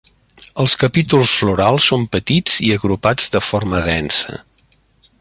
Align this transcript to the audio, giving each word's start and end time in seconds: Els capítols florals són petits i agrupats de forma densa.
Els 0.63 0.73
capítols 0.83 1.33
florals 1.41 1.91
són 1.91 2.07
petits 2.15 2.57
i 2.69 2.73
agrupats 2.79 3.31
de 3.37 3.45
forma 3.53 3.87
densa. 3.93 4.43